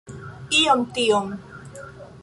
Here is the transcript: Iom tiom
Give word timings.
Iom 0.61 0.81
tiom 0.95 1.29